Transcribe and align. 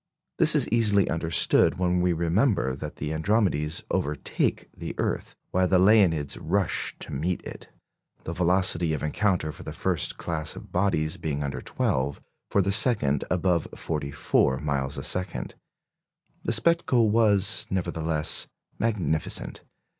This 0.39 0.55
is 0.55 0.67
easily 0.69 1.07
understood 1.11 1.77
when 1.77 2.01
we 2.01 2.11
remember 2.11 2.73
that 2.75 2.95
the 2.95 3.13
Andromedes 3.13 3.83
overtake 3.91 4.67
the 4.75 4.95
earth, 4.97 5.35
while 5.51 5.67
the 5.67 5.77
Leonids 5.77 6.39
rush 6.41 6.95
to 7.01 7.13
meet 7.13 7.39
it; 7.45 7.69
the 8.23 8.33
velocity 8.33 8.93
of 8.93 9.03
encounter 9.03 9.51
for 9.51 9.61
the 9.61 9.71
first 9.71 10.17
class 10.17 10.55
of 10.55 10.71
bodies 10.71 11.17
being 11.17 11.43
under 11.43 11.61
twelve, 11.61 12.19
for 12.49 12.63
the 12.63 12.71
second 12.71 13.25
above 13.29 13.67
forty 13.75 14.09
four 14.09 14.57
miles 14.57 14.97
a 14.97 15.03
second. 15.03 15.53
The 16.43 16.51
spectacle 16.51 17.11
was, 17.11 17.67
nevertheless, 17.69 18.47
magnificent. 18.79 19.61